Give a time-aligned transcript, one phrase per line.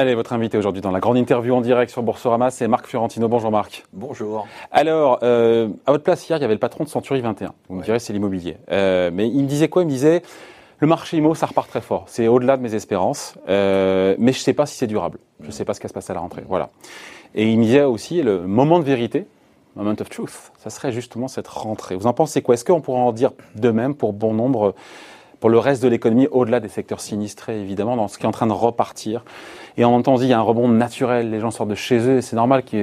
[0.00, 3.28] Allez, votre invité aujourd'hui dans la grande interview en direct sur Boursorama, c'est Marc Fiorentino.
[3.28, 3.84] Bonjour Marc.
[3.92, 4.46] Bonjour.
[4.72, 7.52] Alors, euh, à votre place hier, il y avait le patron de Century 21.
[7.68, 8.56] Vous me direz, c'est l'immobilier.
[8.72, 9.82] Euh, mais il me disait quoi?
[9.82, 10.22] Il me disait,
[10.78, 12.04] le marché immo, ça repart très fort.
[12.06, 13.34] C'est au-delà de mes espérances.
[13.50, 15.18] Euh, mais je ne sais pas si c'est durable.
[15.40, 16.44] Je ne sais pas ce qui va se passer à la rentrée.
[16.48, 16.70] Voilà.
[17.34, 19.26] Et il me disait aussi, le moment de vérité,
[19.76, 21.94] moment of truth, ça serait justement cette rentrée.
[21.94, 22.54] Vous en pensez quoi?
[22.54, 24.74] Est-ce qu'on pourrait en dire de même pour bon nombre
[25.40, 28.32] pour le reste de l'économie, au-delà des secteurs sinistrés, évidemment, dans ce qui est en
[28.32, 29.24] train de repartir.
[29.78, 31.74] Et en même temps, on qu'il y a un rebond naturel, les gens sortent de
[31.74, 32.78] chez eux, c'est normal qu'il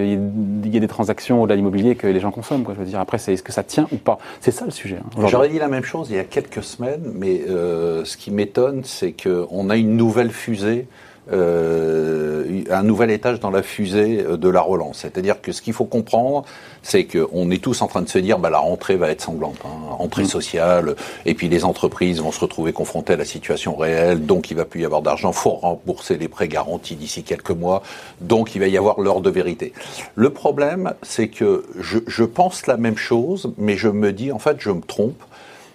[0.66, 2.64] y, ait des transactions au-delà de l'immobilier que les gens consomment.
[2.64, 2.74] Quoi.
[2.74, 4.18] Je veux dire, après, est-ce que ça tient ou pas?
[4.42, 4.98] C'est ça le sujet.
[4.98, 8.32] Hein, J'aurais dit la même chose il y a quelques semaines, mais euh, ce qui
[8.32, 10.88] m'étonne, c'est qu'on a une nouvelle fusée
[11.32, 15.00] euh, un nouvel étage dans la fusée euh, de la relance.
[15.00, 16.46] C'est-à-dire que ce qu'il faut comprendre,
[16.84, 19.58] c'est qu'on est tous en train de se dire, bah, la rentrée va être sanglante,
[19.66, 20.28] hein, rentrée mm.
[20.28, 24.58] sociale, et puis les entreprises vont se retrouver confrontées à la situation réelle, donc il
[24.58, 27.84] va plus y avoir d'argent, faut rembourser les prêts garantis d'ici quelques mois,
[28.22, 29.74] donc il va y avoir l'heure de vérité.
[30.16, 34.40] Le problème, c'est que je, je pense la même chose, mais je me dis, en
[34.40, 35.22] fait, je me trompe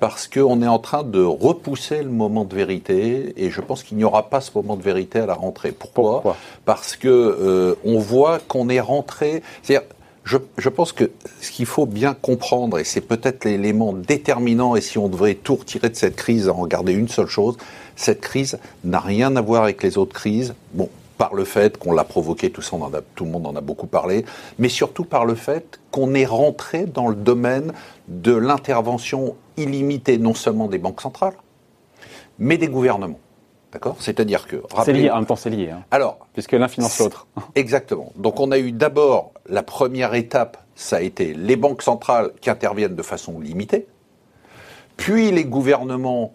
[0.03, 3.97] parce qu'on est en train de repousser le moment de vérité et je pense qu'il
[3.98, 5.70] n'y aura pas ce moment de vérité à la rentrée.
[5.70, 9.45] Pourquoi, Parce que euh, on voit qu'on est rentré.
[9.62, 9.86] C'est-à-dire,
[10.25, 14.80] je, je, pense que ce qu'il faut bien comprendre, et c'est peut-être l'élément déterminant, et
[14.80, 17.56] si on devrait tout retirer de cette crise, en regarder une seule chose,
[17.95, 20.55] cette crise n'a rien à voir avec les autres crises.
[20.75, 20.89] Bon,
[21.23, 22.77] par le fait qu'on l'a provoqué, tout, ça,
[23.15, 24.25] tout le monde en a beaucoup parlé,
[24.59, 27.73] mais surtout par le fait qu'on est rentré dans le domaine
[28.09, 31.37] de l'intervention illimitée, non seulement des banques centrales,
[32.41, 33.20] mais des gouvernements.
[33.73, 33.95] D'accord?
[34.01, 34.56] C'est-à-dire que.
[34.84, 35.70] C'est lié, en même temps, c'est lié.
[35.70, 35.84] Hein.
[35.92, 36.27] Alors.
[36.33, 37.29] Puisque l'un finance l'autre.
[37.55, 38.12] Exactement.
[38.17, 42.51] Donc, on a eu d'abord la première étape, ça a été les banques centrales qui
[42.51, 43.86] interviennent de façon limitée,
[44.97, 46.35] puis les gouvernements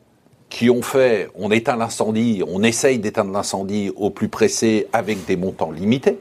[0.50, 5.35] qui ont fait, on éteint l'incendie, on essaye d'éteindre l'incendie au plus pressé avec des
[5.35, 6.19] montants limités.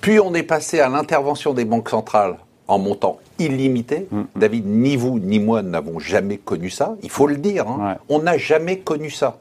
[0.00, 2.36] Puis on est passé à l'intervention des banques centrales
[2.68, 4.06] en montant illimité.
[4.10, 4.26] Mm, mm.
[4.36, 6.96] David, ni vous ni moi n'avons jamais connu ça.
[7.02, 7.68] Il faut le dire.
[7.68, 7.96] Hein.
[8.08, 9.38] On n'a jamais connu ça.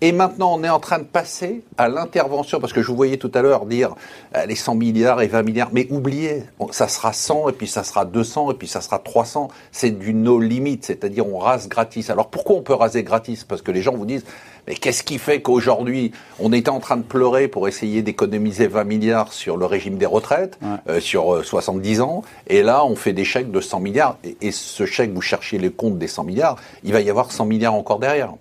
[0.00, 3.16] Et maintenant, on est en train de passer à l'intervention, parce que je vous voyais
[3.16, 3.94] tout à l'heure dire
[4.36, 5.70] euh, les 100 milliards et 20 milliards.
[5.72, 9.48] Mais oubliez, ça sera 100 et puis ça sera 200 et puis ça sera 300.
[9.72, 12.10] C'est du no limit, c'est-à-dire on rase gratis.
[12.10, 13.44] Alors pourquoi on peut raser gratis?
[13.44, 14.24] Parce que les gens vous disent
[14.66, 18.84] mais qu'est-ce qui fait qu'aujourd'hui, on était en train de pleurer pour essayer d'économiser 20
[18.84, 23.12] milliards sur le régime des retraites, euh, sur 70 euh, ans, et là, on fait
[23.12, 26.56] des chèques de 100 milliards, et, ce chèque, vous cherchiez les comptes des 100 milliards,
[26.82, 28.34] il va y avoir 100 milliards encore derrière.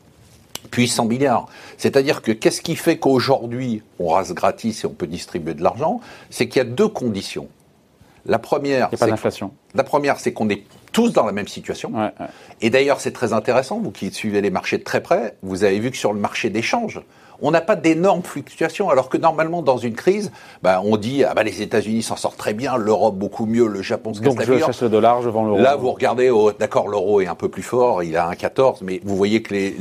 [0.72, 1.48] Puis 100 milliards.
[1.78, 6.00] C'est-à-dire que qu'est-ce qui fait qu'aujourd'hui, on rase gratis et on peut distribuer de l'argent?
[6.30, 7.48] C'est qu'il y a deux conditions.
[8.26, 9.12] La première, c'est.
[9.76, 10.64] La première, c'est qu'on est
[10.94, 11.92] tous dans la même situation.
[12.62, 15.80] Et d'ailleurs, c'est très intéressant, vous qui suivez les marchés de très près, vous avez
[15.80, 17.02] vu que sur le marché d'échange,
[17.44, 20.32] on n'a pas d'énormes fluctuations, alors que normalement, dans une crise,
[20.64, 23.82] bah, on dit ah bah, les États-Unis s'en sortent très bien, l'Europe beaucoup mieux, le
[23.82, 25.60] Japon se Donc je chasse le dollar, je vends l'euro.
[25.60, 28.82] Là, vous regardez, oh, d'accord, l'euro est un peu plus fort, il a un 14,
[28.82, 29.76] mais vous voyez que les,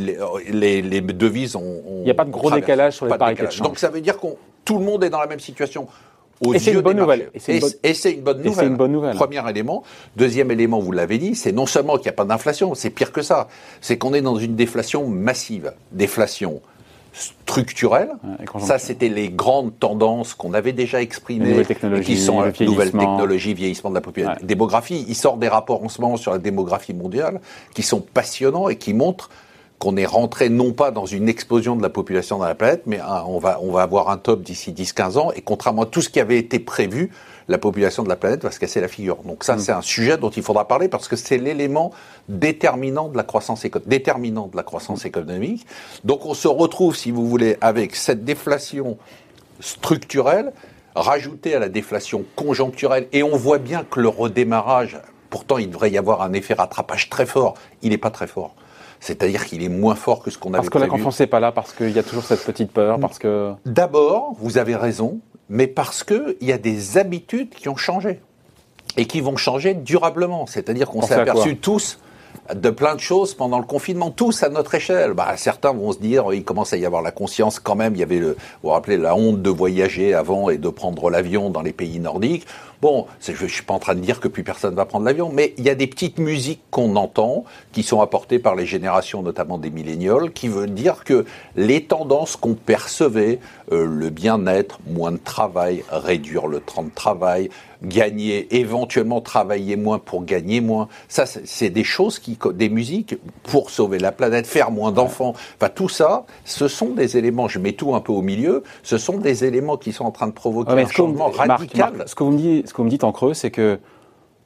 [0.50, 3.78] les, les, devises ont, Il n'y a pas de gros décalage sur les parités Donc
[3.78, 4.26] ça veut dire que
[4.64, 5.86] tout le monde est dans la même situation
[6.54, 7.30] et c'est une bonne nouvelle.
[7.34, 7.38] Et
[7.94, 9.14] c'est une, bonne nouvelle.
[9.14, 9.84] Premier élément.
[10.16, 13.12] Deuxième élément, vous l'avez dit, c'est non seulement qu'il n'y a pas d'inflation, c'est pire
[13.12, 13.48] que ça.
[13.80, 15.72] C'est qu'on est dans une déflation massive.
[15.92, 16.60] Déflation
[17.12, 18.12] structurelle.
[18.58, 21.64] ça, c'était les grandes tendances qu'on avait déjà exprimées,
[22.02, 25.04] qui sont la nouvelle technologie, vieillissement de la population, démographie.
[25.08, 27.40] Il sort des rapports en ce moment sur la démographie mondiale
[27.74, 29.30] qui sont passionnants et qui montrent
[29.82, 33.00] qu'on est rentré non pas dans une explosion de la population dans la planète, mais
[33.26, 36.08] on, va, on va avoir un top d'ici 10-15 ans, et contrairement à tout ce
[36.08, 37.10] qui avait été prévu,
[37.48, 39.16] la population de la planète va se casser la figure.
[39.24, 39.58] Donc ça, mm.
[39.58, 41.90] c'est un sujet dont il faudra parler parce que c'est l'élément
[42.28, 45.66] déterminant de la croissance déterminant de la croissance économique.
[46.04, 48.98] Donc on se retrouve, si vous voulez, avec cette déflation
[49.58, 50.52] structurelle
[50.94, 55.90] rajoutée à la déflation conjoncturelle, et on voit bien que le redémarrage, pourtant il devrait
[55.90, 58.54] y avoir un effet rattrapage très fort, il n'est pas très fort.
[59.02, 61.40] C'est-à-dire qu'il est moins fort que ce qu'on avait Parce que la confiance n'est pas
[61.40, 63.52] là, parce qu'il y a toujours cette petite peur, parce que...
[63.66, 65.18] D'abord, vous avez raison,
[65.48, 68.20] mais parce qu'il y a des habitudes qui ont changé.
[68.96, 70.46] Et qui vont changer durablement.
[70.46, 71.98] C'est-à-dire qu'on s'est aperçu tous
[72.54, 75.14] de plein de choses pendant le confinement, tous à notre échelle.
[75.14, 77.94] Bah, certains vont se dire, il commence à y avoir la conscience quand même.
[77.96, 81.10] Il y avait, le, vous vous rappelez, la honte de voyager avant et de prendre
[81.10, 82.46] l'avion dans les pays nordiques.
[82.82, 85.30] Bon, je ne suis pas en train de dire que plus personne va prendre l'avion,
[85.32, 89.22] mais il y a des petites musiques qu'on entend, qui sont apportées par les générations,
[89.22, 91.24] notamment des millénioles, qui veulent dire que
[91.54, 93.38] les tendances qu'on percevait,
[93.70, 97.50] euh, le bien-être, moins de travail, réduire le temps de travail,
[97.84, 100.88] gagner, éventuellement travailler moins pour gagner moins.
[101.08, 105.34] Ça, c'est des choses qui, des musiques pour sauver la planète, faire moins d'enfants.
[105.56, 108.98] Enfin, tout ça, ce sont des éléments, je mets tout un peu au milieu, ce
[108.98, 112.04] sont des éléments qui sont en train de provoquer un changement radical.
[112.06, 113.78] ce, que vous me dites, ce que vous me dites en creux, c'est que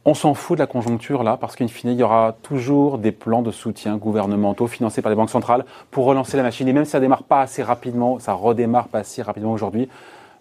[0.05, 3.13] on s'en fout de la conjoncture là, parce qu'in fine, il y aura toujours des
[3.13, 6.67] plans de soutien gouvernementaux financés par les banques centrales pour relancer la machine.
[6.67, 9.89] Et même si ça démarre pas assez rapidement, ça redémarre pas assez rapidement aujourd'hui,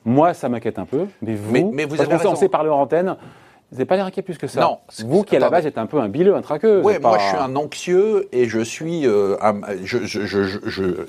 [0.04, 1.06] moi, ça m'inquiète un peu.
[1.22, 3.18] Mais vous, mais, vous avez on, s'est parlé en antenne,
[3.72, 4.62] vous n'êtes pas l'air inquiet plus que ça.
[4.62, 4.80] Non.
[5.06, 6.82] Vous qui à la base êtes un peu un bileux, un traqueux.
[6.84, 9.36] Oui, moi je suis un anxieux et je suis, euh,
[9.84, 10.60] je, je, je,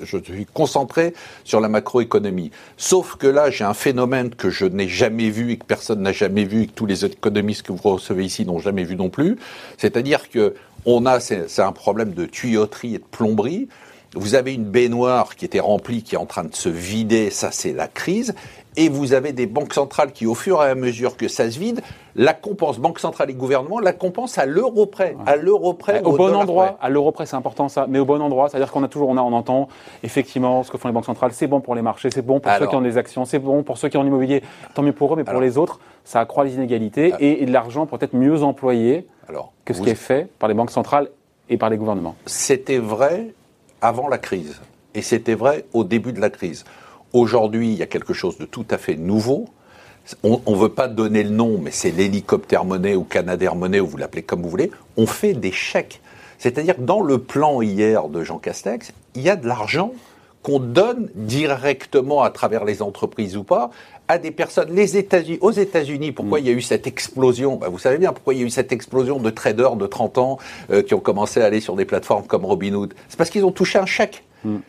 [0.03, 1.13] je, suis concentré
[1.43, 2.51] sur la macroéconomie.
[2.75, 6.11] Sauf que là, j'ai un phénomène que je n'ai jamais vu et que personne n'a
[6.11, 9.09] jamais vu et que tous les économistes que vous recevez ici n'ont jamais vu non
[9.09, 9.37] plus.
[9.77, 10.55] C'est-à-dire que
[10.85, 13.67] on a, c'est un problème de tuyauterie et de plomberie.
[14.15, 17.51] Vous avez une baignoire qui était remplie, qui est en train de se vider, ça
[17.51, 18.35] c'est la crise.
[18.79, 21.57] Et vous avez des banques centrales qui, au fur et à mesure que ça se
[21.57, 21.81] vide,
[22.15, 26.15] la compensent, banque centrale et gouvernement, la compensent à l'euro près, à l'euro près, au,
[26.15, 28.87] bon endroit, à l'euro près, c'est important ça, mais au bon endroit, c'est-à-dire qu'on a
[28.87, 29.67] toujours, on, a, on entend
[30.03, 32.51] effectivement ce que font les banques centrales, c'est bon pour les marchés, c'est bon pour
[32.51, 34.43] ceux qui ont des actions, c'est bon pour ceux qui ont l'immobilier,
[34.75, 37.17] tant mieux pour eux, mais pour les autres, ça accroît les inégalités ah.
[37.19, 40.71] et, l'argent peut être mieux employé alors, que ce qui est fait par les banques
[40.71, 41.09] centrales
[41.49, 42.15] et par les gouvernements.
[42.27, 43.33] C'était vrai
[43.81, 44.61] avant la crise
[44.97, 46.65] et c'était vrai au début de la crise.
[47.13, 49.45] Aujourd'hui, il y a quelque chose de tout à fait nouveau.
[50.23, 53.87] On ne veut pas donner le nom, mais c'est l'hélicoptère monnaie ou Canadair monnaie, ou
[53.87, 54.71] vous l'appelez comme vous voulez.
[54.95, 56.01] On fait des chèques.
[56.39, 59.91] C'est-à-dire que dans le plan hier de Jean Castex, il y a de l'argent
[60.47, 63.69] qu'on donne directement à travers les entreprises ou pas
[64.07, 64.73] à des personnes.
[64.73, 66.41] Les États-Unis, aux États-Unis, pourquoi mm.
[66.41, 67.57] il y a eu cette explosion?
[67.57, 70.17] Bah, Vous savez bien pourquoi il y a eu cette explosion de traders de 30
[70.19, 70.37] ans
[70.71, 72.93] euh, qui ont commencé à aller sur des plateformes comme Robinhood.
[73.09, 74.23] C'est parce qu'ils ont touché un chèque.
[74.45, 74.59] Mm.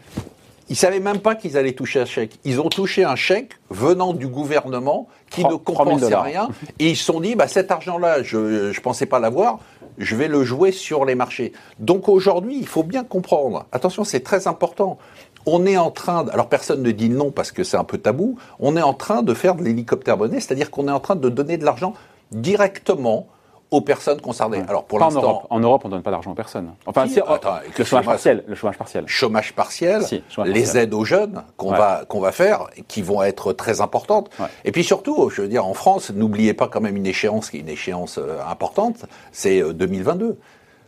[0.69, 2.41] Ils savaient même pas qu'ils allaient toucher un chèque.
[2.45, 6.49] Ils ont touché un chèque venant du gouvernement qui ne compensait rien.
[6.81, 8.37] Et ils se sont dit, bah, cet argent-là, je
[8.69, 9.61] ne pensais pas l'avoir,
[9.99, 11.53] je vais le jouer sur les marchés.
[11.79, 13.67] Donc aujourd'hui, il faut bien comprendre.
[13.73, 14.99] Attention, c'est très important.
[15.47, 18.39] On est en train, alors personne ne dit non parce que c'est un peu tabou,
[18.61, 21.29] on est en train de faire de l'hélicoptère monnaie, c'est-à-dire qu'on est en train de
[21.29, 21.95] donner de l'argent
[22.33, 23.27] directement
[23.71, 24.63] aux personnes concernées.
[24.69, 25.47] Alors pour l'instant, en Europe.
[25.51, 26.73] En Europe, on donne pas d'argent aux personnes.
[26.87, 27.21] Enfin, si,
[27.79, 29.05] le chômage partiel, le chômage partiel.
[29.07, 30.03] Chômage partiel,
[30.45, 34.31] les aides aux jeunes qu'on va qu'on va faire, qui vont être très importantes.
[34.65, 37.59] Et puis surtout, je veux dire, en France, n'oubliez pas quand même une échéance qui
[37.59, 40.25] est une échéance euh, importante, c'est 2022.
[40.25, 40.39] Euh,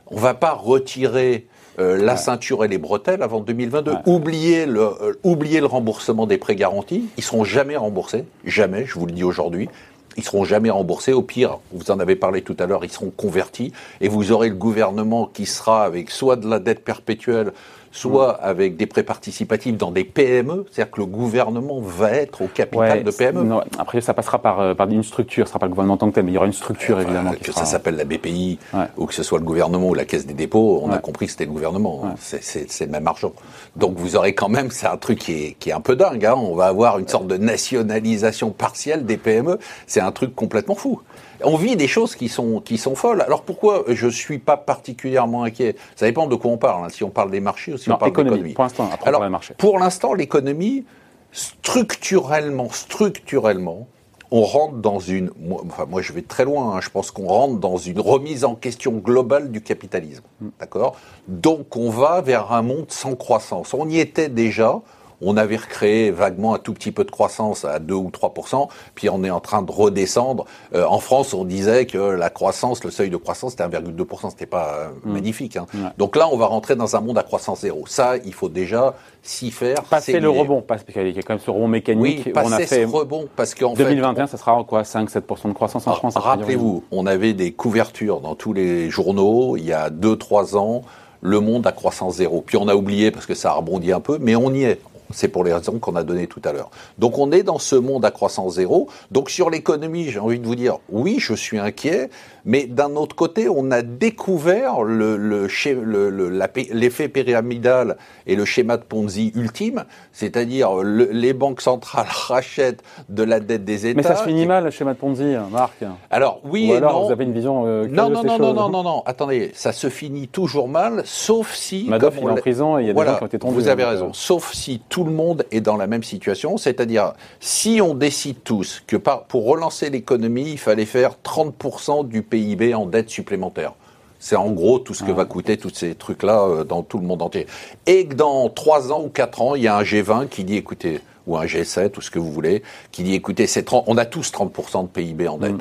[0.06, 1.46] on va pas retirer
[1.78, 3.94] euh, la ceinture et les bretelles avant 2022.
[4.06, 4.90] Oubliez le,
[5.22, 7.08] oubliez le remboursement des prêts garantis.
[7.17, 8.25] Ils seront jamais remboursés.
[8.44, 9.69] Jamais, je vous le dis aujourd'hui
[10.17, 11.12] ils seront jamais remboursés.
[11.12, 14.49] Au pire, vous en avez parlé tout à l'heure, ils seront convertis et vous aurez
[14.49, 17.52] le gouvernement qui sera avec soit de la dette perpétuelle,
[17.93, 22.47] soit avec des prêts participatifs dans des PME, c'est-à-dire que le gouvernement va être au
[22.47, 23.43] capital de PME.
[23.43, 25.99] Non, après, ça passera par, euh, par une structure, ce sera pas le gouvernement en
[25.99, 27.33] tant que tel, mais il y aura une structure évidemment.
[27.41, 28.59] Que ça s'appelle la BPI
[28.97, 31.33] ou que ce soit le gouvernement ou la Caisse des dépôts, on a compris que
[31.33, 32.03] c'était le gouvernement.
[32.05, 32.15] Hein.
[32.19, 33.33] C'est le même argent.
[33.77, 36.25] Donc vous aurez quand même, c'est un truc qui est, qui est un peu dingue.
[36.25, 36.35] Hein.
[36.37, 39.59] On va avoir une sorte de nationalisation partielle des PME.
[39.87, 41.01] C'est un truc complètement fou
[41.45, 43.23] on vit des choses qui sont, qui sont folles.
[43.23, 45.77] Alors pourquoi je ne suis pas particulièrement inquiet?
[45.97, 46.85] Ça dépend de quoi on parle.
[46.85, 46.89] Hein.
[46.91, 48.53] Si on parle des marchés ou si on parle de l'économie.
[48.53, 49.23] Pour l'instant, après Alors,
[49.59, 50.85] Pour l'instant, l'économie,
[51.33, 53.87] structurellement, structurellement,
[54.31, 55.31] on rentre dans une.
[55.39, 56.77] Moi, enfin, moi, je vais très loin.
[56.77, 56.81] Hein.
[56.81, 60.23] je pense qu'on rentre dans une remise en question globale du capitalisme.
[60.41, 60.49] Mm.
[60.61, 60.97] D'accord?
[61.29, 63.75] Donc, on va vers un monde sans croissance.
[63.75, 64.81] On y était déjà
[65.20, 69.08] on avait recréé vaguement un tout petit peu de croissance à 2 ou 3% puis
[69.08, 70.46] on est en train de redescendre.
[70.74, 74.46] Euh, en France, on disait que la croissance, le seuil de croissance, c'était 1,2% C'était
[74.46, 75.12] pas euh, mmh.
[75.12, 75.56] magnifique.
[75.56, 75.67] Hein.
[75.98, 77.84] Donc là, on va rentrer dans un monde à croissance zéro.
[77.86, 79.82] Ça, il faut déjà s'y faire.
[79.84, 82.22] Passer le rebond, parce qu'il y a quand même ce rebond mécanique.
[82.27, 85.53] Oui, passer on a fait ce rebond, parce qu'en 2021, ça sera quoi 5-7% de
[85.53, 89.91] croissance en France Rappelez-vous, on avait des couvertures dans tous les journaux il y a
[89.91, 90.82] 2-3 ans
[91.22, 92.43] le monde à croissance zéro.
[92.44, 94.81] Puis on a oublié parce que ça a rebondi un peu, mais on y est.
[95.12, 96.70] C'est pour les raisons qu'on a données tout à l'heure.
[96.98, 98.88] Donc on est dans ce monde à croissance zéro.
[99.10, 102.10] Donc sur l'économie, j'ai envie de vous dire, oui, je suis inquiet,
[102.44, 109.32] mais d'un autre côté, on a découvert l'effet le, pyramidal et le schéma de Ponzi
[109.34, 113.96] ultime, c'est-à-dire les banques centrales rachètent de la dette des États.
[113.96, 115.84] Mais ça se finit mal, le schéma de Ponzi, Marc.
[116.10, 117.06] Alors oui alors, non.
[117.06, 119.88] Vous avez une vision euh, non, non, non, non, non, non, non, attendez, ça se
[119.88, 121.86] finit toujours mal, sauf si.
[121.88, 123.55] Madoff, il est en prison et il y a des gens qui ont été tombés.
[123.55, 124.12] Vous avez raison.
[124.12, 128.43] Sauf si tout tout le monde est dans la même situation, c'est-à-dire si on décide
[128.45, 133.73] tous que pour relancer l'économie, il fallait faire 30% du PIB en dette supplémentaire.
[134.19, 137.07] C'est en gros tout ce que va coûter tous ces trucs-là euh, dans tout le
[137.07, 137.47] monde entier.
[137.87, 140.57] Et que dans 3 ans ou 4 ans, il y a un G20 qui dit,
[140.57, 143.47] écoutez, ou un G7 ou ce que vous voulez, qui dit, écoutez,
[143.87, 145.53] on a tous 30% de PIB en dette.
[145.53, 145.61] Mm.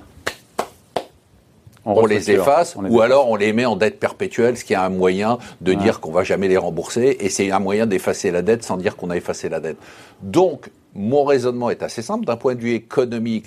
[1.85, 4.89] On, les efface, ou alors on les met en dette perpétuelle, ce qui est un
[4.89, 8.63] moyen de dire qu'on va jamais les rembourser, et c'est un moyen d'effacer la dette
[8.63, 9.77] sans dire qu'on a effacé la dette.
[10.21, 13.45] Donc, mon raisonnement est assez simple d'un point de vue économique.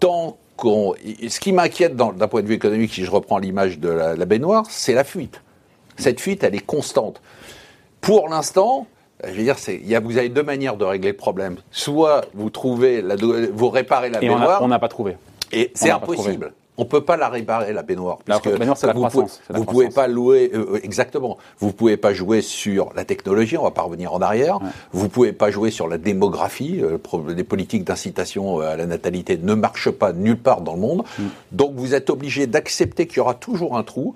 [0.00, 0.94] Tant qu'on,
[1.28, 4.64] ce qui m'inquiète d'un point de vue économique, si je reprends l'image de la, baignoire,
[4.68, 5.42] c'est la fuite.
[5.96, 7.20] Cette fuite, elle est constante.
[8.00, 8.86] Pour l'instant,
[9.24, 11.56] je veux dire, y a, vous avez deux manières de régler le problème.
[11.70, 14.62] Soit vous trouvez, la, vous réparez la baignoire.
[14.62, 15.16] On n'a pas trouvé.
[15.52, 16.52] Et c'est impossible.
[16.80, 18.18] On peut pas la réparer la baignoire.
[18.24, 19.08] Parce la baignoire, c'est la vous.
[19.08, 21.36] Pouvez, vous pouvez pas louer euh, euh, exactement.
[21.58, 23.58] Vous pouvez pas jouer sur la technologie.
[23.58, 24.60] On va pas revenir en arrière.
[24.92, 26.80] Vous Vous pouvez pas jouer sur la démographie.
[26.80, 31.02] Euh, les politiques d'incitation à la natalité ne marchent pas nulle part dans le monde.
[31.18, 31.22] Mm.
[31.50, 34.14] Donc vous êtes obligé d'accepter qu'il y aura toujours un trou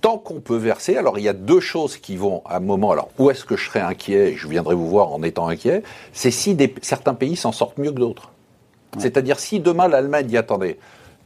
[0.00, 2.90] tant qu'on peut verser, alors il y a deux choses qui vont à un moment.
[2.90, 5.84] Alors où est-ce que je serais inquiet Je viendrai vous voir en étant inquiet.
[6.12, 8.32] C'est si certains pays s'en sortent mieux que d'autres.
[8.98, 10.78] C'est-à-dire si demain l'Allemagne dit attendez,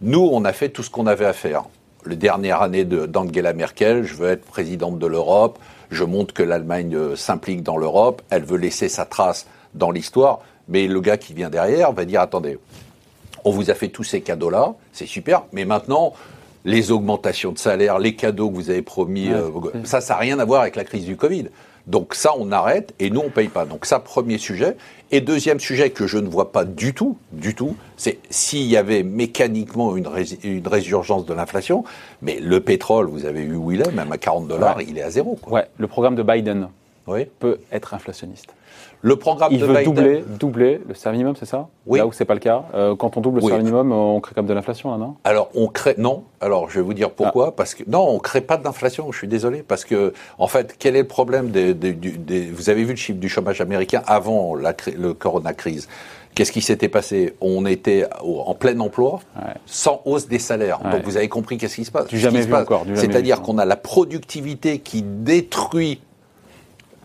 [0.03, 1.65] nous, on a fait tout ce qu'on avait à faire.
[2.05, 5.59] La dernière année d'Angela Merkel, je veux être présidente de l'Europe,
[5.91, 10.41] je montre que l'Allemagne euh, s'implique dans l'Europe, elle veut laisser sa trace dans l'histoire,
[10.69, 12.59] mais le gars qui vient derrière va dire attendez,
[13.45, 16.13] on vous a fait tous ces cadeaux-là, c'est super, mais maintenant,
[16.65, 19.51] les augmentations de salaire, les cadeaux que vous avez promis, euh,
[19.85, 21.47] ça, ça n'a rien à voir avec la crise du Covid.
[21.87, 23.65] Donc ça, on arrête et nous, on paye pas.
[23.65, 24.77] Donc ça, premier sujet.
[25.13, 28.77] Et deuxième sujet que je ne vois pas du tout, du tout, c'est s'il y
[28.77, 30.09] avait mécaniquement une,
[30.43, 31.85] une résurgence de l'inflation,
[32.23, 35.03] mais le pétrole, vous avez vu où il est, même à 40 dollars, il est
[35.03, 35.39] à zéro.
[35.41, 35.53] Quoi.
[35.53, 36.69] Ouais, le programme de Biden
[37.39, 38.55] peut être inflationniste.
[39.03, 41.69] Le programme il de veut doubler, doubler le salaire minimum, c'est ça?
[41.87, 41.99] Oui.
[41.99, 42.65] Là où c'est pas le cas.
[42.75, 45.15] Euh, quand on double le salaire minimum, on crée comme de l'inflation, là, non?
[45.25, 46.25] Alors on crée, non.
[46.41, 47.49] Alors je vais vous dire pourquoi.
[47.49, 47.55] Ah.
[47.57, 49.13] Parce que non, on crée pas d'inflation.
[49.13, 52.85] Je suis désolé parce que en fait, quel est le problème des, des, Vous avez
[52.85, 55.89] vu le chiffre du chômage américain avant la, le corona crise.
[56.35, 57.35] Qu'est-ce qui s'était passé?
[57.41, 59.21] On était en plein emploi,
[59.65, 60.81] sans hausse des salaires.
[60.91, 62.15] Donc vous avez compris qu'est-ce qui se passe?
[62.15, 62.85] Jamais vu encore.
[62.95, 66.01] C'est-à-dire qu'on a la productivité qui détruit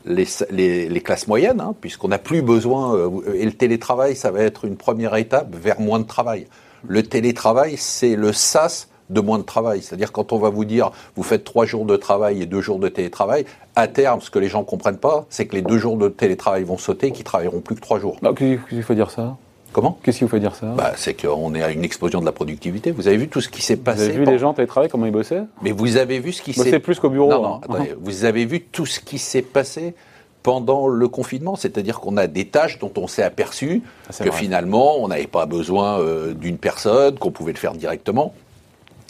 [0.06, 4.66] les, classes moyennes, hein, puisqu'on n'a plus besoin, euh, et le télétravail, ça va être
[4.66, 6.48] une première étape vers moins de travail.
[6.88, 9.82] Le télétravail, c'est le sas de moins de travail.
[9.82, 12.80] C'est-à-dire quand on va vous dire, vous faites trois jours de travail et deux jours
[12.80, 15.78] de télétravail, à terme, ce que les gens ne comprennent pas, c'est que les deux
[15.78, 18.18] jours de télétravail vont sauter et qu'ils travailleront plus que trois jours.
[18.36, 19.38] Qu'est-ce qu'il faut dire ça?
[19.74, 22.26] Comment Qu'est-ce qui vous fait dire ça bah, C'est qu'on est à une explosion de
[22.26, 22.92] la productivité.
[22.92, 24.04] Vous avez vu tout ce qui s'est passé.
[24.04, 26.54] Vous avez vu les gens télétravailler, comment ils bossaient Mais vous avez vu ce qui
[26.54, 26.70] s'est...
[26.70, 27.30] C'est plus qu'au bureau.
[27.30, 27.86] Non, non, hein.
[28.00, 29.96] vous avez vu tout ce qui s'est passé
[30.44, 34.98] pendant le confinement, c'est-à-dire qu'on a des tâches dont on s'est aperçu ah, que finalement
[34.98, 38.34] on n'avait pas besoin euh, d'une personne, qu'on pouvait le faire directement.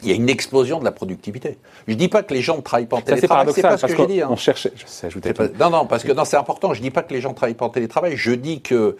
[0.03, 1.57] Il y a une explosion de la productivité.
[1.87, 3.53] Je dis pas que les gens ne travaillent pas en télétravail.
[3.53, 4.21] C'est pas ce que je dis.
[4.21, 4.27] Hein.
[4.31, 4.73] On cherchait.
[4.75, 5.09] Je sais,
[5.59, 6.73] non, non, parce que non, c'est important.
[6.73, 8.13] Je dis pas que les gens ne travaillent pas en télétravail.
[8.15, 8.97] Je dis que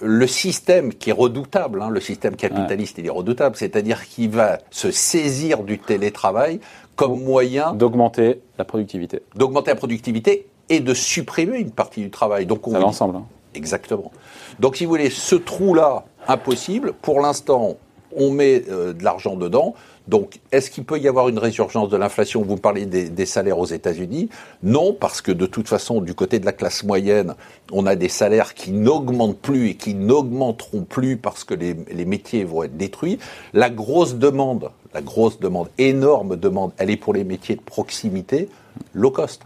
[0.00, 4.58] le système qui est redoutable, hein, le système capitaliste, il est redoutable, c'est-à-dire qu'il va
[4.70, 6.60] se saisir du télétravail
[6.96, 9.20] comme moyen d'augmenter la productivité.
[9.34, 12.46] D'augmenter la productivité et de supprimer une partie du travail.
[12.46, 13.16] Donc on Ça va ensemble.
[13.16, 13.24] Hein.
[13.54, 14.10] Exactement.
[14.58, 16.92] Donc si vous voulez, ce trou-là, impossible.
[16.94, 17.76] Pour l'instant,
[18.16, 19.74] on met euh, de l'argent dedans.
[20.06, 22.42] Donc, est-ce qu'il peut y avoir une résurgence de l'inflation?
[22.42, 24.28] Vous parlez des, salaires aux États-Unis
[24.62, 27.34] Non, parce que de toute façon, du côté de la classe moyenne,
[27.72, 32.04] on a des salaires qui n'augmentent plus et qui n'augmenteront plus parce que les, les,
[32.04, 33.18] métiers vont être détruits.
[33.54, 38.50] La grosse demande, la grosse demande, énorme demande, elle est pour les métiers de proximité,
[38.92, 39.42] low cost.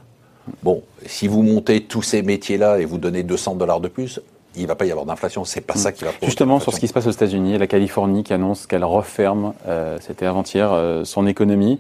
[0.63, 4.21] Bon, si vous montez tous ces métiers-là et vous donnez 200 dollars de plus,
[4.59, 5.45] il ne va pas y avoir d'inflation.
[5.45, 6.11] C'est pas ça qui va.
[6.23, 9.99] Justement, sur ce qui se passe aux États-Unis, la Californie qui annonce qu'elle referme, euh,
[10.01, 11.79] c'était avant-hier, euh, son économie.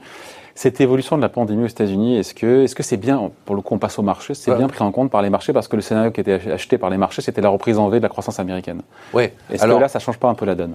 [0.54, 3.62] Cette évolution de la pandémie aux États-Unis, est-ce que est-ce que c'est bien, pour le
[3.62, 5.76] coup, on passe au marché, c'est bien pris en compte par les marchés parce que
[5.76, 8.08] le scénario qui était acheté par les marchés, c'était la reprise en V de la
[8.08, 8.82] croissance américaine.
[9.14, 9.28] Oui.
[9.50, 10.74] Est-ce que là, ça change pas un peu la donne?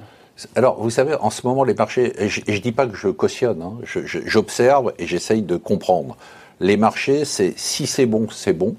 [0.55, 3.09] Alors, vous savez, en ce moment, les marchés, et je, ne dis pas que je
[3.09, 6.15] cautionne, hein, j'observe et j'essaye de comprendre
[6.59, 8.75] les marchés, c'est si c'est bon, c'est bon,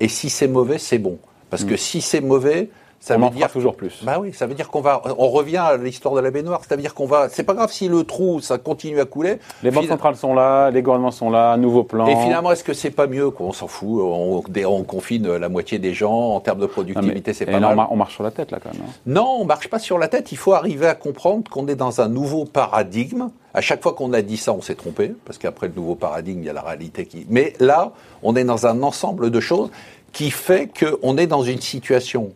[0.00, 1.18] et si c'est mauvais, c'est bon.
[1.50, 1.78] Parce que hmm.
[1.78, 4.02] si c'est mauvais, ça on veut en dire toujours plus.
[4.02, 6.94] Bah oui, ça veut dire qu'on va, on revient à l'histoire de la baignoire, c'est-à-dire
[6.94, 9.38] qu'on va, c'est pas grave si le trou ça continue à couler.
[9.62, 12.06] Les banques centrales sont là, les gouvernements sont là, nouveau plan.
[12.06, 15.78] Et finalement, est-ce que c'est pas mieux qu'on s'en fout, on, on, confine la moitié
[15.78, 17.78] des gens en termes de productivité, c'est pas mal.
[17.90, 18.82] On marche sur la tête là quand même.
[18.82, 18.92] Hein.
[19.06, 20.32] Non, on marche pas sur la tête.
[20.32, 23.28] Il faut arriver à comprendre qu'on est dans un nouveau paradigme.
[23.54, 26.42] À chaque fois qu'on a dit ça, on s'est trompé, parce qu'après le nouveau paradigme,
[26.42, 27.26] il y a la réalité qui.
[27.28, 29.70] Mais là, on est dans un ensemble de choses
[30.12, 32.32] qui fait qu'on est dans une situation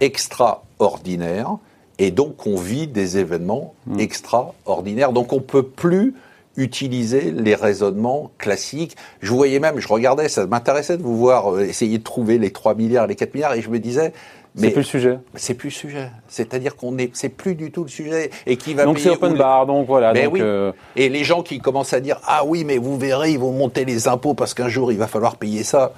[0.00, 1.56] extraordinaire
[1.98, 3.98] et donc on vit des événements Hmm.
[4.00, 5.12] extraordinaires.
[5.12, 6.14] Donc on peut plus
[6.58, 8.96] utiliser les raisonnements classiques.
[9.20, 12.50] Je voyais même, je regardais, ça m'intéressait de vous voir euh, essayer de trouver les
[12.50, 14.12] 3 milliards, les 4 milliards, et je me disais,
[14.56, 15.18] C'est plus le sujet.
[15.34, 16.10] c'est plus le sujet.
[16.28, 18.30] C'est-à-dire qu'on est, c'est plus du tout le sujet.
[18.46, 20.14] Et qui va Donc c'est open les- bar, donc voilà.
[20.14, 20.40] Mais donc, oui.
[20.42, 23.52] euh, Et les gens qui commencent à dire ah oui mais vous verrez ils vont
[23.52, 25.92] monter les impôts parce qu'un jour il va falloir payer ça.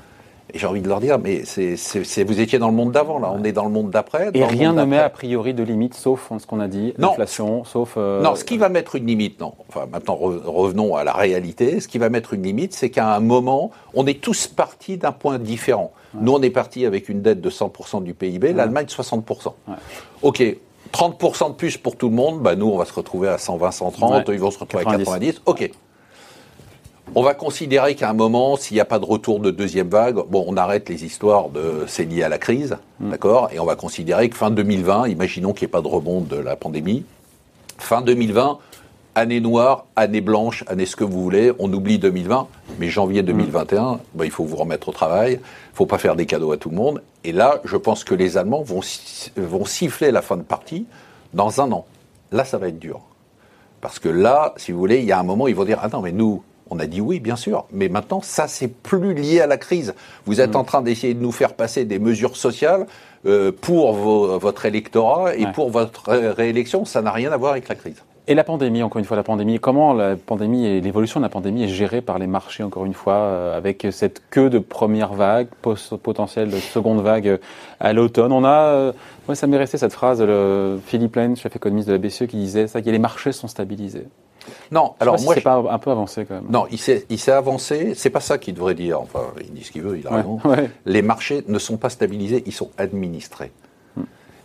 [0.55, 2.90] Et j'ai envie de leur dire mais c'est, c'est, c'est- vous étiez dans le monde
[2.93, 4.31] d'avant là, on est dans le monde d'après.
[4.33, 7.09] et rien ne met a priori de limite, sauf ce qu'on a dit, Non.
[7.09, 7.95] l'inflation, sauf.
[7.97, 9.52] euh, Non, ce qui va mettre une limite, non.
[9.69, 11.81] Enfin, maintenant, re- revenons à la réalité.
[11.81, 15.12] Ce qui va mettre une limite, c'est qu'à un moment, on est tous partis d'un
[15.12, 15.93] point différent.
[16.19, 19.55] Nous, on est partis avec une dette de 100% du PIB, l'Allemagne 60%.
[19.69, 19.75] Ouais.
[20.23, 20.43] OK,
[20.93, 23.71] 30% de plus pour tout le monde, bah, nous, on va se retrouver à 120,
[23.71, 24.35] 130, Ouais.
[24.35, 25.02] ils vont se retrouver 90.
[25.02, 25.43] à 90.
[25.45, 25.71] OK.
[27.15, 30.17] On va considérer qu'à un moment, s'il n'y a pas de retour de deuxième vague,
[30.29, 33.77] bon, on arrête les histoires de c'est lié à la crise, d'accord Et on va
[33.77, 37.05] considérer que fin 2020, imaginons qu'il n'y ait pas de rebond de la pandémie,
[37.79, 38.59] fin 2020,
[39.15, 42.47] année noire, année blanche, année ce que vous voulez, on oublie 2020,
[42.79, 45.37] mais janvier 2021, bah, il faut vous remettre au travail, il
[45.73, 47.03] ne faut pas faire des cadeaux à tout le monde.
[47.25, 48.81] Et là, je pense que les Allemands vont,
[49.37, 50.87] vont siffler la fin de partie
[51.33, 51.87] dans un an.
[52.33, 53.00] Là, ça va être dur.
[53.81, 55.88] Parce que là, si vous voulez, il y a un moment, ils vont dire, ah
[55.88, 59.40] non, mais nous, on a dit oui, bien sûr, mais maintenant, ça, c'est plus lié
[59.40, 59.94] à la crise.
[60.26, 62.87] Vous êtes en train d'essayer de nous faire passer des mesures sociales
[63.26, 65.52] euh, pour vos- votre électorat et Ouais.
[65.52, 68.02] pour votre ré- réélection, ça n'a rien à voir avec la crise.
[68.30, 71.30] Et la pandémie, encore une fois, la pandémie, comment la pandémie et l'évolution de la
[71.30, 75.14] pandémie est gérée par les marchés, encore une fois, euh, avec cette queue de première
[75.14, 77.38] vague, pos- potentielle de seconde vague euh,
[77.80, 78.30] à l'automne?
[78.32, 78.92] On a, euh,
[79.26, 82.37] moi, ça m'est resté cette phrase, le Philippe Lane, chef économiste de la BCE, qui
[82.37, 84.04] disait ça, que les marchés sont stabilisés.
[84.70, 86.46] Non, Alors, alors moi, c'est je- pas un peu avancé quand même.
[86.50, 87.94] non, il s'est, il s'est avancé.
[87.94, 89.00] C'est pas ça qu'il devrait dire.
[89.00, 90.38] Enfin, il dit ce qu'il veut, il a Ouais, raison.
[90.44, 90.70] ouais.
[90.87, 93.50] Les marchés ne sont pas stabilisés, ils sont administrés.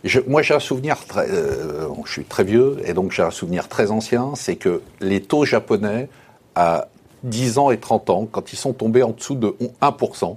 [0.02, 3.30] Je- moi, j'ai un souvenir très, euh, je suis très vieux et donc j'ai un
[3.30, 6.08] souvenir très ancien, c'est que les taux japonais
[6.54, 6.88] à
[7.22, 10.36] 10 ans et 30 ans, quand ils sont tombés en dessous de 1%,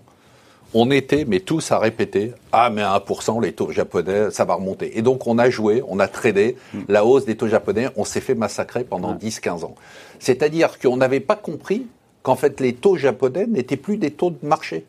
[0.74, 4.56] on était, mais tous à répéter, ah mais à 1%, les taux japonais, ça va
[4.56, 4.98] remonter.
[4.98, 6.58] Et donc on a joué, on a tradé
[6.88, 9.76] la hausse des taux japonais, on s'est fait massacrer pendant 10-15 ans.
[10.20, 11.88] C'est-à-dire qu'on n'avait pas compris
[12.24, 14.86] qu'en fait les taux japonais n'étaient plus des taux de marché.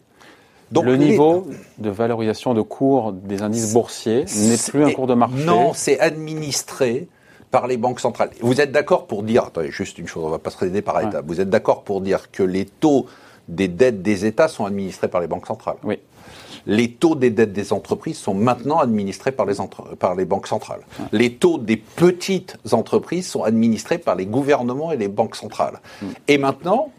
[0.72, 1.46] Donc le les- niveau
[1.78, 5.44] de valorisation de cours des indices boursiers n'est plus un cours de marché.
[5.44, 7.08] Non, c'est administré
[7.50, 8.30] par les banques centrales.
[8.42, 10.96] Vous êtes d'accord pour dire, attendez, juste une chose, on va pas se traiter par
[10.96, 11.06] Ouais.
[11.06, 11.24] étapes.
[11.26, 13.06] Vous êtes d'accord pour dire que les taux
[13.48, 15.98] des dettes des États sont administrés par les banques centrales Oui.
[16.66, 20.46] les taux des dettes des entreprises sont maintenant administrés par les, entre- par les banques
[20.46, 20.80] centrales.
[21.12, 25.80] Les taux des petites entreprises sont administrés par les gouvernements et les banques centrales.
[26.02, 26.06] Mm.
[26.28, 26.92] Et maintenant,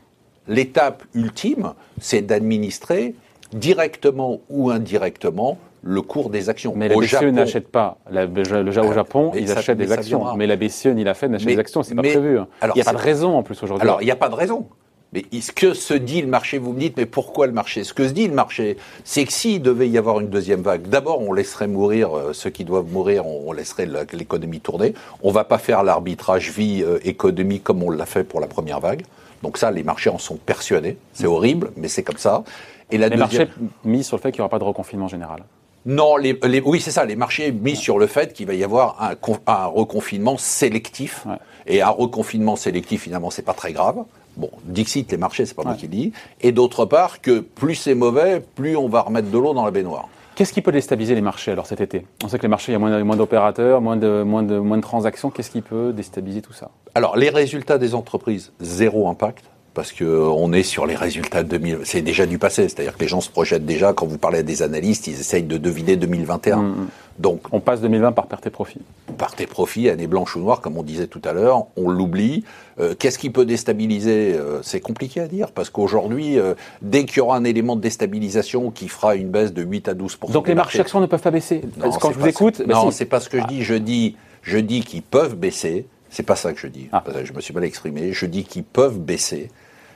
[0.48, 3.14] l'étape ultime, c'est d'administrer
[3.54, 6.74] directement ou indirectement le cours des actions.
[6.76, 7.98] Mais la Au BCE n'achète pas.
[8.12, 10.20] La- le, au Japon, mais ils ça- achètent des actions.
[10.20, 10.36] viendra.
[10.36, 11.84] Mais la BCE ni la Fed n'achètent des actions.
[11.84, 12.38] C'est pas mais- prévu.
[12.40, 12.48] hein.
[12.62, 13.84] alors, Il n'y a pas de raison en plus aujourd'hui.
[13.88, 14.68] Alors, il n'y a pas de raison.
[15.12, 17.84] Mais ce que se dit le marché, vous me dites, mais pourquoi le marché?
[17.84, 20.84] Ce que se dit le marché, c'est que s'il devait y avoir une deuxième vague,
[20.88, 24.94] d'abord, on laisserait mourir euh, ceux qui doivent mourir, on, laisserait la- l'économie tourner.
[25.24, 29.04] On va pas faire l'arbitrage vie-économie comme on l'a fait pour la première vague.
[29.42, 30.98] Donc ça, les marchés en sont persuadés.
[31.14, 32.44] C'est horrible, mais c'est comme ça.
[32.92, 33.48] Et la les deuxième...
[33.48, 35.44] marchés mis sur le fait qu'il n'y aura pas de reconfinement général.
[35.86, 37.06] Non, les, les- oui, c'est ça.
[37.06, 41.26] Les marchés mis sur le fait qu'il va y avoir un, con- un reconfinement sélectif.
[41.26, 41.38] Ouais.
[41.68, 44.04] Et un reconfinement sélectif, finalement, c'est pas très grave.
[44.40, 45.78] Bon, Dixit, les marchés, c'est pas moi Ouais.
[45.78, 46.14] qui le dis.
[46.42, 49.72] Et d'autre part, que plus c'est mauvais, plus on va remettre de l'eau dans la
[49.72, 50.08] baignoire.
[50.36, 52.06] Qu'est-ce qui peut déstabiliser les marchés alors cet été?
[52.24, 54.58] On sait que les marchés, il y a moins, moins d'opérateurs, moins de, moins, de,
[54.58, 55.30] moins de transactions.
[55.30, 56.72] Qu'est-ce qui peut déstabiliser tout ça?
[56.96, 59.44] Alors, les résultats des entreprises, zéro impact.
[59.80, 61.80] Parce que euh, on est sur les résultats de 2000.
[61.86, 62.64] C'est déjà du passé.
[62.68, 63.94] C'est-à-dire que les gens se projettent déjà.
[63.94, 66.58] Quand vous parlez à des analystes, ils essayent de deviner 2021.
[66.58, 66.88] Mm,
[67.18, 68.80] Donc, On passe 2020 par perte et profit.
[69.18, 72.44] par tes profits, année blanche ou noire, comme on disait tout à l'heure, on l'oublie.
[72.82, 77.20] Euh, Qu'est-ce qui peut déstabiliser Euh, C'est compliqué à dire, parce qu'aujourd'hui, euh, dès qu'il
[77.20, 80.50] y aura un élément de déstabilisation qui fera une baisse de 8 à 12 Donc
[80.50, 81.62] les marchés actions ne peuvent pas baisser.
[81.78, 82.98] Non, quand je vous écoute, bah non, si.
[82.98, 83.64] c'est pas ce que je dis.
[83.64, 85.86] Je dis, je dis qu'ils peuvent baisser.
[86.10, 86.90] C'est pas ça que je dis.
[86.92, 87.04] Ah.
[87.24, 88.14] Je me suis mal exprimé.
[88.14, 89.52] Je dis qu'ils peuvent baisser,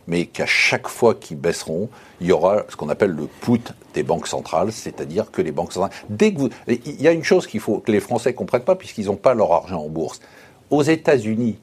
[0.08, 1.90] mais qu'à chaque fois qu'ils baisseront,
[2.22, 3.62] il y aura ce qu'on appelle le put
[3.94, 5.96] des banques centrales, c'est-à-dire que les banques centrales.
[6.10, 8.76] Dès que vous, il y a une chose qu'il faut que les Français comprennent pas,
[8.76, 10.20] puisqu'ils n'ont pas leur argent en bourse.
[10.70, 11.58] Aux États-Unis,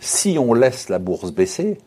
[0.00, 1.78] si on laisse la bourse baisser,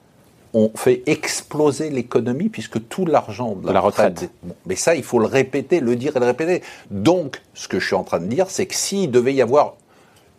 [0.54, 4.30] on fait exploser l'économie puisque tout l'argent de la, retraite.
[4.44, 6.62] Bon, mais ça, il faut le répéter, le dire et le répéter.
[6.92, 9.76] Donc, ce que je suis en train de dire, c'est que s'il devait y avoir,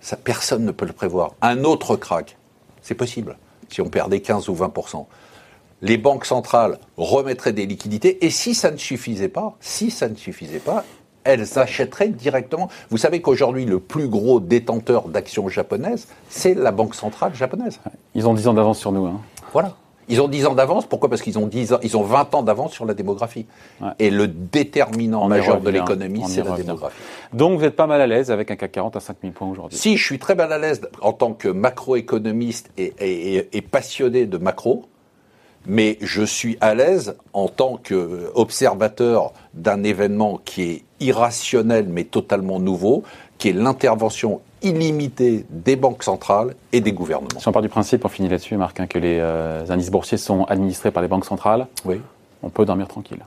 [0.00, 2.36] ça, personne ne peut le prévoir, un autre crack,
[2.82, 3.36] c'est possible,
[3.70, 4.72] si on perdait 15 ou 20
[5.84, 10.14] les banques centrales remettraient des liquidités, et si ça ne suffisait pas, si ça ne
[10.14, 10.82] suffisait pas,
[11.24, 12.68] elles achèteraient directement.
[12.88, 17.80] Vous savez qu'aujourd'hui, le plus gros détenteur d'actions japonaises, c'est la Banque centrale japonaise.
[18.14, 19.04] Ils ont 10 ans d'avance sur nous.
[19.06, 19.20] Hein.
[19.52, 19.76] Voilà.
[20.08, 20.86] Ils ont 10 ans d'avance.
[20.86, 21.10] Pourquoi?
[21.10, 23.46] Parce qu'ils ont, 10 ans, ils ont 20 ans d'avance sur la démographie.
[23.98, 26.96] Et le déterminant majeur de l'économie, c'est la démographie.
[27.34, 29.78] Donc vous êtes pas mal à l'aise avec un CAC 40 à 5000 points aujourd'hui
[29.78, 34.88] Si, je suis très mal à l'aise en tant que macroéconomiste et passionné de macro
[35.66, 42.60] mais je suis à l'aise en tant qu'observateur d'un événement qui est irrationnel mais totalement
[42.60, 43.02] nouveau,
[43.38, 47.38] qui est l'intervention illimitée des banques centrales et des gouvernements.
[47.38, 50.18] Si on part du principe, on finit là-dessus, Marc, hein, que les euh, indices boursiers
[50.18, 52.00] sont administrés par les banques centrales, oui.
[52.42, 53.20] on peut dormir tranquille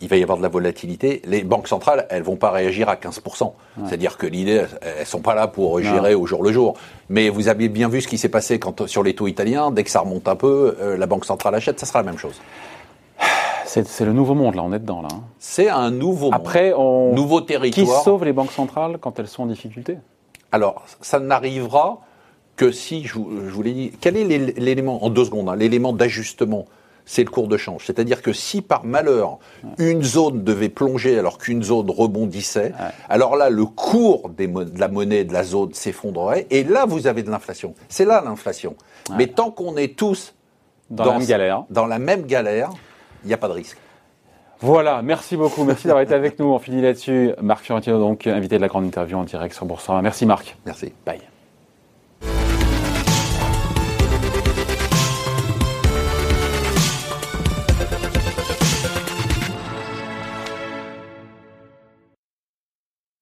[0.00, 1.22] il va y avoir de la volatilité.
[1.24, 3.52] Les banques centrales, elles vont pas réagir à 15%.
[3.84, 6.74] C'est-à-dire que l'idée, elles sont pas là pour gérer au jour le jour.
[7.08, 9.70] Mais vous avez bien vu ce qui s'est passé quand, sur les taux italiens.
[9.70, 12.18] Dès que ça remonte un peu, euh, la banque centrale achète, ça sera la même
[12.18, 12.40] chose.
[13.64, 15.08] C'est le nouveau monde, là, on est dedans, là.
[15.12, 15.20] Hein.
[15.38, 17.12] C'est un nouveau Après, on...
[17.14, 17.98] nouveau territoire.
[17.98, 19.98] Qui sauve les banques centrales quand elles sont en difficulté?
[20.52, 22.00] Alors, ça n'arrivera
[22.56, 26.64] que si, je, vous l'ai dit, quel est l'élément, en deux secondes, hein, l'élément d'ajustement
[27.06, 27.86] c'est le cours de change.
[27.86, 29.38] C'est-à-dire que si par malheur
[29.78, 32.72] une zone devait plonger alors qu'une zone rebondissait,
[33.08, 37.22] alors là le cours de la monnaie de la zone s'effondrerait et là vous avez
[37.22, 37.74] de l'inflation.
[37.88, 38.76] C'est là l'inflation.
[39.16, 40.34] Mais tant qu'on est tous
[40.90, 42.70] dans, la même galère, dans la même galère,
[43.24, 43.78] il n'y a pas de risque.
[44.60, 45.64] Voilà, merci beaucoup.
[45.64, 46.46] Merci d'avoir été avec nous.
[46.46, 47.32] On finit là-dessus.
[47.42, 50.02] Marc Fiorentino, donc invité de la grande interview en direct sur Boursorama.
[50.02, 50.56] Merci Marc.
[50.64, 50.92] Merci.
[51.04, 51.20] Bye.